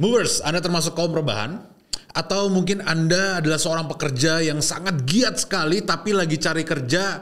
[0.00, 1.68] Movers, Anda termasuk kaum rebahan?
[2.16, 7.20] Atau mungkin Anda adalah seorang pekerja yang sangat giat sekali tapi lagi cari kerja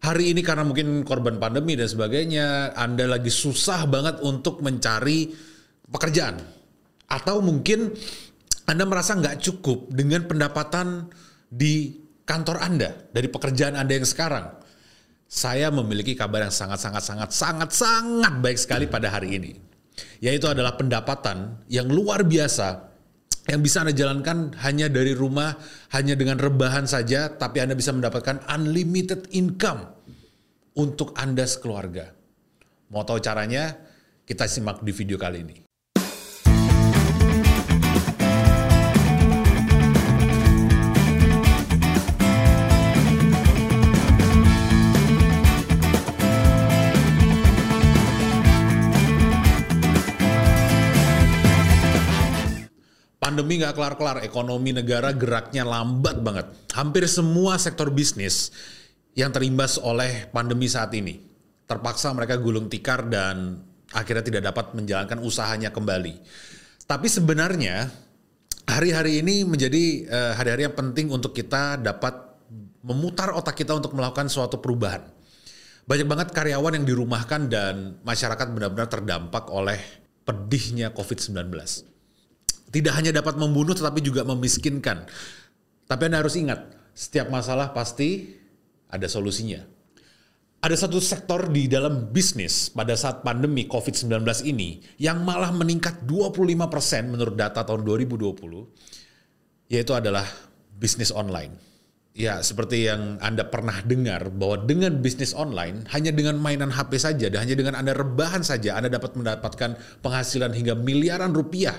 [0.00, 5.36] hari ini karena mungkin korban pandemi dan sebagainya, Anda lagi susah banget untuk mencari
[5.84, 6.40] pekerjaan.
[7.12, 7.92] Atau mungkin
[8.64, 11.12] Anda merasa nggak cukup dengan pendapatan
[11.52, 11.92] di
[12.24, 14.48] kantor Anda, dari pekerjaan Anda yang sekarang.
[15.28, 19.67] Saya memiliki kabar yang sangat-sangat-sangat-sangat-sangat baik sekali pada hari ini
[20.22, 22.88] yaitu adalah pendapatan yang luar biasa
[23.48, 25.56] yang bisa Anda jalankan hanya dari rumah,
[25.96, 29.88] hanya dengan rebahan saja, tapi Anda bisa mendapatkan unlimited income
[30.76, 32.12] untuk Anda sekeluarga.
[32.92, 33.72] Mau tahu caranya?
[34.28, 35.67] Kita simak di video kali ini.
[53.28, 56.48] Pandemi nggak kelar-kelar, ekonomi negara geraknya lambat banget.
[56.72, 58.48] Hampir semua sektor bisnis
[59.12, 61.20] yang terimbas oleh pandemi saat ini
[61.68, 63.60] terpaksa mereka gulung tikar dan
[63.92, 66.16] akhirnya tidak dapat menjalankan usahanya kembali.
[66.88, 67.92] Tapi sebenarnya
[68.64, 72.16] hari-hari ini menjadi eh, hari-hari yang penting untuk kita dapat
[72.80, 75.04] memutar otak kita untuk melakukan suatu perubahan.
[75.84, 79.76] Banyak banget karyawan yang dirumahkan dan masyarakat benar-benar terdampak oleh
[80.24, 81.52] pedihnya COVID-19
[82.68, 85.08] tidak hanya dapat membunuh tetapi juga memiskinkan.
[85.88, 88.36] Tapi Anda harus ingat, setiap masalah pasti
[88.92, 89.64] ada solusinya.
[90.58, 97.14] Ada satu sektor di dalam bisnis pada saat pandemi COVID-19 ini yang malah meningkat 25%
[97.14, 100.26] menurut data tahun 2020, yaitu adalah
[100.74, 101.54] bisnis online.
[102.18, 107.30] Ya, seperti yang Anda pernah dengar bahwa dengan bisnis online, hanya dengan mainan HP saja
[107.30, 111.78] dan hanya dengan Anda rebahan saja, Anda dapat mendapatkan penghasilan hingga miliaran rupiah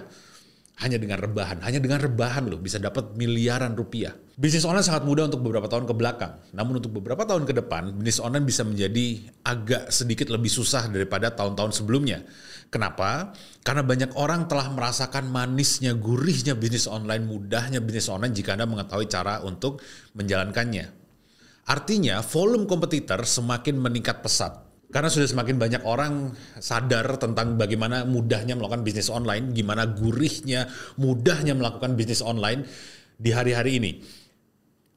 [0.80, 4.16] hanya dengan rebahan, hanya dengan rebahan loh bisa dapat miliaran rupiah.
[4.40, 6.40] Bisnis online sangat mudah untuk beberapa tahun ke belakang.
[6.56, 11.36] Namun untuk beberapa tahun ke depan, bisnis online bisa menjadi agak sedikit lebih susah daripada
[11.36, 12.24] tahun-tahun sebelumnya.
[12.72, 13.36] Kenapa?
[13.60, 19.12] Karena banyak orang telah merasakan manisnya, gurihnya bisnis online, mudahnya bisnis online jika Anda mengetahui
[19.12, 19.84] cara untuk
[20.16, 20.96] menjalankannya.
[21.68, 28.58] Artinya, volume kompetitor semakin meningkat pesat karena sudah semakin banyak orang sadar tentang bagaimana mudahnya
[28.58, 30.66] melakukan bisnis online, gimana gurihnya,
[30.98, 32.66] mudahnya melakukan bisnis online
[33.14, 33.92] di hari-hari ini.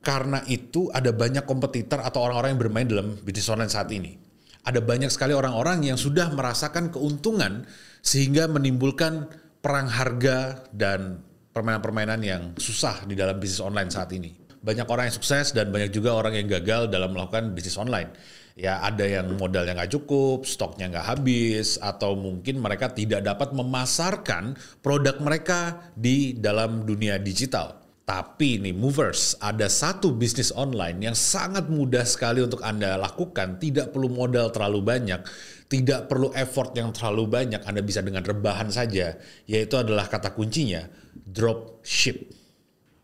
[0.00, 4.16] Karena itu ada banyak kompetitor atau orang-orang yang bermain dalam bisnis online saat ini.
[4.64, 7.68] Ada banyak sekali orang-orang yang sudah merasakan keuntungan
[8.00, 9.28] sehingga menimbulkan
[9.60, 11.20] perang harga dan
[11.52, 14.32] permainan-permainan yang susah di dalam bisnis online saat ini.
[14.64, 18.84] Banyak orang yang sukses dan banyak juga orang yang gagal dalam melakukan bisnis online ya
[18.84, 25.16] ada yang modalnya nggak cukup, stoknya nggak habis, atau mungkin mereka tidak dapat memasarkan produk
[25.20, 27.80] mereka di dalam dunia digital.
[28.02, 33.94] Tapi nih movers, ada satu bisnis online yang sangat mudah sekali untuk Anda lakukan, tidak
[33.94, 35.22] perlu modal terlalu banyak,
[35.70, 40.82] tidak perlu effort yang terlalu banyak, Anda bisa dengan rebahan saja, yaitu adalah kata kuncinya,
[41.14, 42.26] drop ship.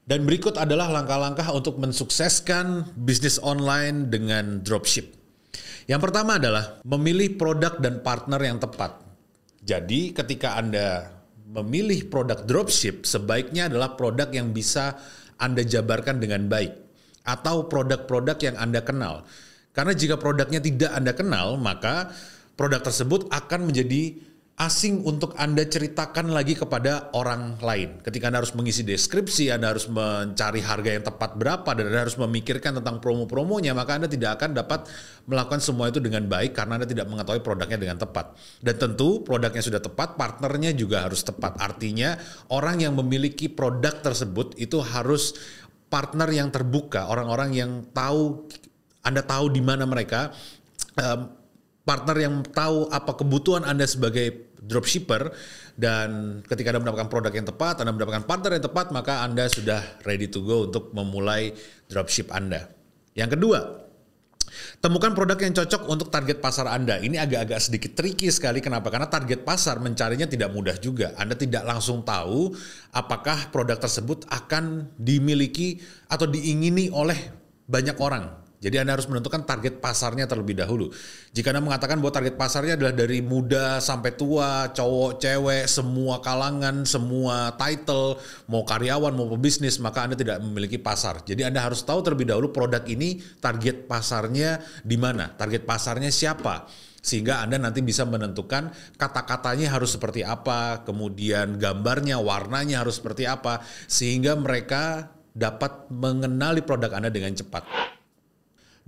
[0.08, 5.17] Dan berikut adalah langkah-langkah untuk mensukseskan bisnis online dengan dropship.
[5.88, 9.00] Yang pertama adalah memilih produk dan partner yang tepat.
[9.64, 11.08] Jadi ketika Anda
[11.48, 15.00] memilih produk dropship, sebaiknya adalah produk yang bisa
[15.40, 16.76] Anda jabarkan dengan baik.
[17.24, 19.24] Atau produk-produk yang Anda kenal.
[19.72, 22.12] Karena jika produknya tidak Anda kenal, maka
[22.52, 24.20] produk tersebut akan menjadi
[24.58, 28.02] asing untuk Anda ceritakan lagi kepada orang lain.
[28.02, 32.18] Ketika Anda harus mengisi deskripsi, Anda harus mencari harga yang tepat berapa, dan Anda harus
[32.18, 34.90] memikirkan tentang promo-promonya, maka Anda tidak akan dapat
[35.30, 38.34] melakukan semua itu dengan baik karena Anda tidak mengetahui produknya dengan tepat.
[38.58, 41.54] Dan tentu produknya sudah tepat, partnernya juga harus tepat.
[41.62, 42.18] Artinya
[42.50, 45.38] orang yang memiliki produk tersebut itu harus
[45.86, 48.50] partner yang terbuka, orang-orang yang tahu
[49.06, 50.34] Anda tahu di mana mereka,
[51.86, 55.30] partner yang tahu apa kebutuhan Anda sebagai dropshipper
[55.78, 60.02] dan ketika Anda mendapatkan produk yang tepat, Anda mendapatkan partner yang tepat, maka Anda sudah
[60.02, 61.54] ready to go untuk memulai
[61.86, 62.66] dropship Anda.
[63.14, 63.58] Yang kedua,
[64.82, 66.98] temukan produk yang cocok untuk target pasar Anda.
[66.98, 68.58] Ini agak-agak sedikit tricky sekali.
[68.58, 68.90] Kenapa?
[68.90, 71.14] Karena target pasar mencarinya tidak mudah juga.
[71.14, 72.54] Anda tidak langsung tahu
[72.94, 75.78] apakah produk tersebut akan dimiliki
[76.10, 77.18] atau diingini oleh
[77.68, 80.90] banyak orang jadi Anda harus menentukan target pasarnya terlebih dahulu.
[81.30, 86.82] Jika Anda mengatakan bahwa target pasarnya adalah dari muda sampai tua, cowok, cewek, semua kalangan,
[86.82, 88.18] semua title,
[88.50, 91.22] mau karyawan, mau pebisnis, maka Anda tidak memiliki pasar.
[91.22, 96.66] Jadi Anda harus tahu terlebih dahulu produk ini target pasarnya di mana, target pasarnya siapa.
[96.98, 103.62] Sehingga Anda nanti bisa menentukan kata-katanya harus seperti apa, kemudian gambarnya, warnanya harus seperti apa,
[103.86, 107.97] sehingga mereka dapat mengenali produk Anda dengan cepat.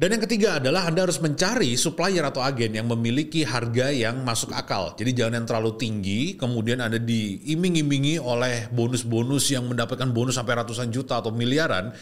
[0.01, 4.49] Dan yang ketiga adalah Anda harus mencari supplier atau agen yang memiliki harga yang masuk
[4.57, 4.97] akal.
[4.97, 10.89] Jadi jangan yang terlalu tinggi, kemudian Anda diiming-imingi oleh bonus-bonus yang mendapatkan bonus sampai ratusan
[10.89, 11.93] juta atau miliaran.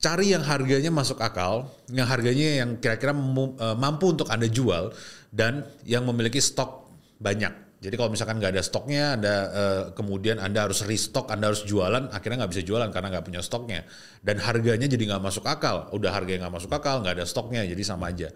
[0.00, 4.96] Cari yang harganya masuk akal, yang harganya yang kira-kira eh, mampu untuk Anda jual,
[5.28, 6.88] dan yang memiliki stok
[7.20, 7.65] banyak.
[7.76, 12.08] Jadi kalau misalkan nggak ada stoknya, ada uh, kemudian anda harus restock, anda harus jualan,
[12.08, 13.84] akhirnya nggak bisa jualan karena nggak punya stoknya.
[14.24, 15.92] Dan harganya jadi nggak masuk akal.
[15.92, 18.32] Udah harganya nggak masuk akal, nggak ada stoknya, jadi sama aja.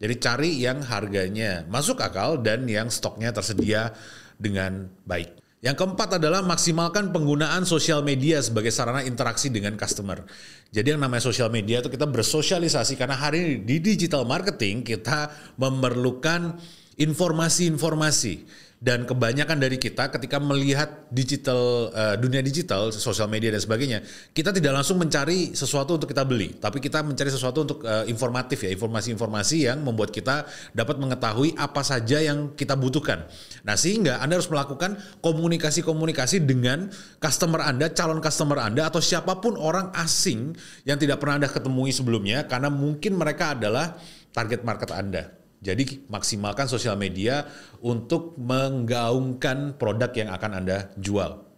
[0.00, 3.94] Jadi cari yang harganya masuk akal dan yang stoknya tersedia
[4.40, 5.38] dengan baik.
[5.60, 10.24] Yang keempat adalah maksimalkan penggunaan sosial media sebagai sarana interaksi dengan customer.
[10.72, 15.28] Jadi yang namanya sosial media itu kita bersosialisasi karena hari ini di digital marketing kita
[15.60, 16.56] memerlukan
[16.96, 18.32] informasi-informasi
[18.80, 24.00] dan kebanyakan dari kita ketika melihat digital uh, dunia digital sosial media dan sebagainya
[24.32, 28.64] kita tidak langsung mencari sesuatu untuk kita beli tapi kita mencari sesuatu untuk uh, informatif
[28.64, 33.28] ya informasi-informasi yang membuat kita dapat mengetahui apa saja yang kita butuhkan.
[33.68, 36.88] Nah sehingga anda harus melakukan komunikasi-komunikasi dengan
[37.20, 40.56] customer anda calon customer anda atau siapa pun orang asing
[40.88, 44.00] yang tidak pernah anda ketemui sebelumnya karena mungkin mereka adalah
[44.32, 47.44] target market anda jadi maksimalkan sosial media
[47.84, 51.50] untuk menggaungkan produk yang akan Anda jual.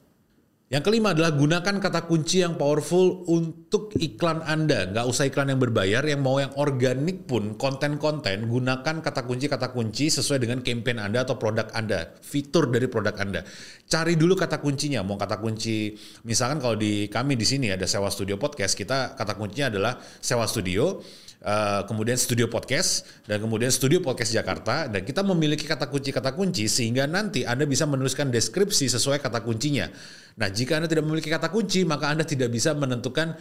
[0.72, 4.88] Yang kelima adalah gunakan kata kunci yang powerful untuk iklan Anda.
[4.88, 10.08] Nggak usah iklan yang berbayar, yang mau yang organik pun, konten-konten, gunakan kata kunci-kata kunci
[10.08, 13.44] sesuai dengan campaign Anda atau produk Anda, fitur dari produk Anda.
[13.84, 15.92] Cari dulu kata kuncinya, mau kata kunci,
[16.24, 20.48] misalkan kalau di kami di sini ada sewa studio podcast, kita kata kuncinya adalah sewa
[20.48, 21.04] studio,
[21.42, 26.38] Uh, kemudian studio podcast dan kemudian studio podcast Jakarta dan kita memiliki kata kunci kata
[26.38, 29.90] kunci sehingga nanti Anda bisa menuliskan deskripsi sesuai kata kuncinya.
[30.38, 33.34] Nah, jika Anda tidak memiliki kata kunci, maka Anda tidak bisa menentukan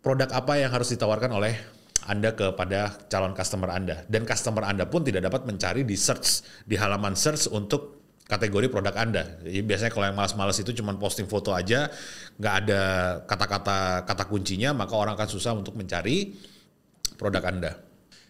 [0.00, 1.60] produk apa yang harus ditawarkan oleh
[2.08, 6.80] anda kepada calon customer Anda dan customer Anda pun tidak dapat mencari di search di
[6.80, 9.40] halaman search untuk kategori produk Anda.
[9.44, 11.88] Jadi biasanya kalau yang malas-malas itu cuma posting foto aja,
[12.36, 12.80] nggak ada
[13.24, 16.36] kata-kata kata kuncinya, maka orang akan susah untuk mencari
[17.18, 17.72] produk Anda.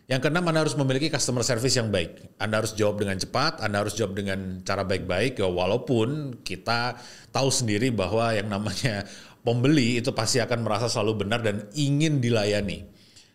[0.09, 2.41] Yang keenam, Anda harus memiliki customer service yang baik.
[2.41, 6.97] Anda harus jawab dengan cepat, Anda harus jawab dengan cara baik-baik, ya walaupun kita
[7.29, 9.05] tahu sendiri bahwa yang namanya
[9.45, 12.89] pembeli itu pasti akan merasa selalu benar dan ingin dilayani.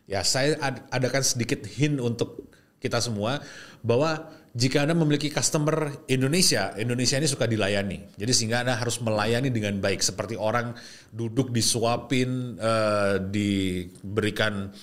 [0.10, 0.58] Ya, saya
[0.90, 2.50] adakan sedikit hint untuk
[2.82, 3.40] kita semua
[3.86, 8.18] bahwa jika Anda memiliki customer Indonesia, Indonesia ini suka dilayani.
[8.18, 10.74] Jadi sehingga Anda harus melayani dengan baik seperti orang
[11.14, 14.74] duduk disuapin, uh, diberikan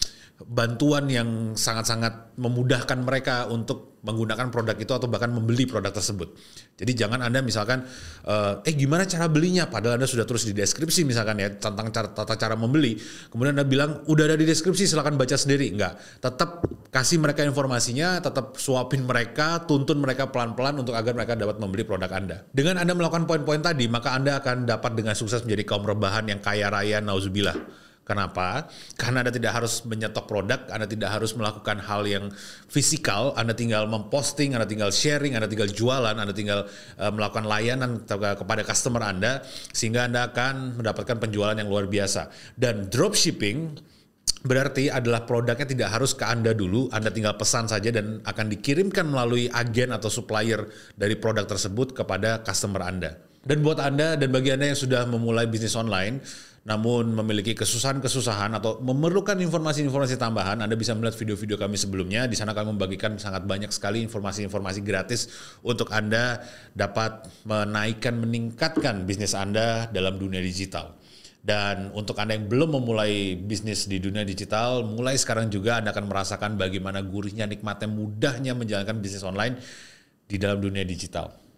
[0.48, 6.32] bantuan yang sangat-sangat memudahkan mereka untuk menggunakan produk itu atau bahkan membeli produk tersebut.
[6.80, 7.84] Jadi jangan Anda misalkan
[8.24, 12.08] eh, eh gimana cara belinya padahal Anda sudah terus di deskripsi misalkan ya tentang cara,
[12.08, 12.96] tata cara membeli.
[13.28, 15.76] Kemudian Anda bilang udah ada di deskripsi silahkan baca sendiri.
[15.76, 16.00] Enggak.
[16.24, 21.84] Tetap kasih mereka informasinya, tetap suapin mereka, tuntun mereka pelan-pelan untuk agar mereka dapat membeli
[21.84, 22.48] produk Anda.
[22.56, 26.40] Dengan Anda melakukan poin-poin tadi, maka Anda akan dapat dengan sukses menjadi kaum rebahan yang
[26.40, 28.66] kaya raya nauzubillah Kenapa?
[28.98, 32.34] Karena Anda tidak harus menyetok produk, Anda tidak harus melakukan hal yang
[32.66, 36.66] fisikal, Anda tinggal memposting, Anda tinggal sharing, Anda tinggal jualan, Anda tinggal
[36.98, 42.34] uh, melakukan layanan kepada customer Anda sehingga Anda akan mendapatkan penjualan yang luar biasa.
[42.58, 43.78] Dan dropshipping
[44.42, 49.06] berarti adalah produknya tidak harus ke Anda dulu, Anda tinggal pesan saja dan akan dikirimkan
[49.06, 50.66] melalui agen atau supplier
[50.98, 53.29] dari produk tersebut kepada customer Anda.
[53.40, 56.20] Dan buat Anda dan bagi Anda yang sudah memulai bisnis online,
[56.68, 62.28] namun memiliki kesusahan-kesusahan atau memerlukan informasi-informasi tambahan, Anda bisa melihat video-video kami sebelumnya.
[62.28, 65.32] Di sana kami membagikan sangat banyak sekali informasi-informasi gratis
[65.64, 66.44] untuk Anda
[66.76, 71.00] dapat menaikkan, meningkatkan bisnis Anda dalam dunia digital.
[71.40, 76.12] Dan untuk Anda yang belum memulai bisnis di dunia digital, mulai sekarang juga Anda akan
[76.12, 79.56] merasakan bagaimana gurihnya, nikmatnya, mudahnya menjalankan bisnis online
[80.28, 81.49] di dalam dunia digital.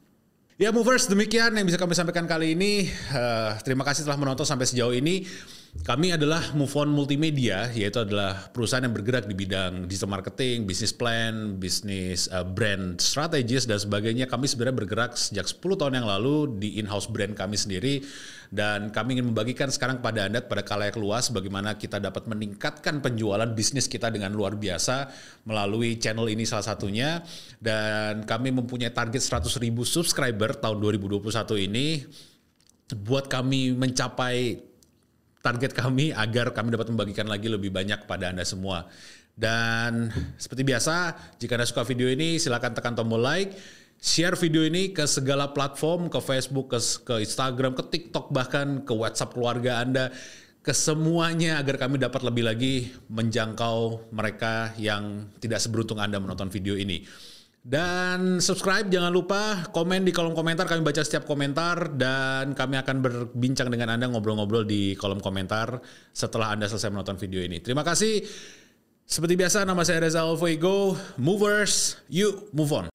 [0.62, 2.87] Ya movers demikian yang bisa kami sampaikan kali ini.
[3.11, 5.26] Uh, terima kasih telah menonton sampai sejauh ini.
[5.73, 10.93] Kami adalah Move On Multimedia, yaitu adalah perusahaan yang bergerak di bidang digital marketing, bisnis
[10.93, 14.29] plan, bisnis uh, brand strategis dan sebagainya.
[14.29, 18.05] Kami sebenarnya bergerak sejak 10 tahun yang lalu di in-house brand kami sendiri.
[18.52, 23.49] Dan kami ingin membagikan sekarang kepada Anda pada kalayak luas bagaimana kita dapat meningkatkan penjualan
[23.50, 25.09] bisnis kita dengan luar biasa
[25.49, 27.25] melalui channel ini salah satunya.
[27.57, 31.33] Dan kami mempunyai target 100 ribu subscriber tahun 2021
[31.64, 32.05] ini.
[32.93, 34.71] Buat kami mencapai
[35.43, 38.87] target kami agar kami dapat membagikan lagi lebih banyak pada Anda semua.
[39.35, 43.59] Dan seperti biasa, jika Anda suka video ini, silakan tekan tombol like,
[43.99, 48.95] share video ini ke segala platform, ke Facebook, ke, ke Instagram, ke TikTok, bahkan ke
[48.95, 50.15] WhatsApp keluarga Anda,
[50.63, 52.75] ke semuanya agar kami dapat lebih lagi
[53.11, 57.03] menjangkau mereka yang tidak seberuntung Anda menonton video ini.
[57.62, 62.97] Dan subscribe jangan lupa, komen di kolom komentar, kami baca setiap komentar dan kami akan
[62.99, 65.78] berbincang dengan Anda ngobrol-ngobrol di kolom komentar
[66.11, 67.62] setelah Anda selesai menonton video ini.
[67.62, 68.19] Terima kasih.
[69.07, 72.92] Seperti biasa nama saya Reza Alfuego, Movers, you move on.